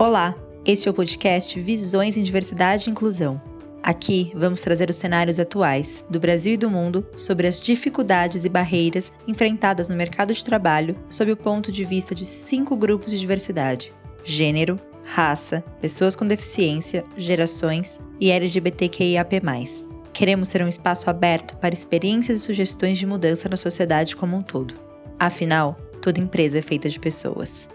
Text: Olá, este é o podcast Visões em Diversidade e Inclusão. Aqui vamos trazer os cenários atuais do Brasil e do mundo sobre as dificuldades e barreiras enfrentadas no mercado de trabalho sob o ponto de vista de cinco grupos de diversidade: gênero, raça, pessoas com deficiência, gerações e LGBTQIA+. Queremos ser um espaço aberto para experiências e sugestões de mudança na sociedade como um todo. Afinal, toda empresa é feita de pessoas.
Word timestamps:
Olá, 0.00 0.34
este 0.64 0.88
é 0.88 0.90
o 0.90 0.94
podcast 0.94 1.60
Visões 1.60 2.16
em 2.16 2.22
Diversidade 2.22 2.88
e 2.88 2.90
Inclusão. 2.90 3.38
Aqui 3.82 4.32
vamos 4.34 4.62
trazer 4.62 4.88
os 4.88 4.96
cenários 4.96 5.38
atuais 5.38 6.06
do 6.08 6.18
Brasil 6.18 6.54
e 6.54 6.56
do 6.56 6.70
mundo 6.70 7.06
sobre 7.14 7.46
as 7.46 7.60
dificuldades 7.60 8.46
e 8.46 8.48
barreiras 8.48 9.12
enfrentadas 9.28 9.90
no 9.90 9.96
mercado 9.96 10.32
de 10.32 10.42
trabalho 10.42 10.96
sob 11.10 11.30
o 11.30 11.36
ponto 11.36 11.70
de 11.70 11.84
vista 11.84 12.14
de 12.14 12.24
cinco 12.24 12.74
grupos 12.78 13.10
de 13.10 13.18
diversidade: 13.18 13.92
gênero, 14.24 14.80
raça, 15.04 15.62
pessoas 15.82 16.16
com 16.16 16.26
deficiência, 16.26 17.04
gerações 17.14 18.00
e 18.18 18.30
LGBTQIA+. 18.30 19.28
Queremos 20.14 20.48
ser 20.48 20.62
um 20.62 20.68
espaço 20.68 21.10
aberto 21.10 21.58
para 21.58 21.74
experiências 21.74 22.40
e 22.40 22.44
sugestões 22.46 22.96
de 22.96 23.04
mudança 23.04 23.50
na 23.50 23.56
sociedade 23.58 24.16
como 24.16 24.34
um 24.34 24.42
todo. 24.42 24.72
Afinal, 25.18 25.78
toda 26.00 26.20
empresa 26.20 26.58
é 26.58 26.62
feita 26.62 26.88
de 26.88 26.98
pessoas. 26.98 27.68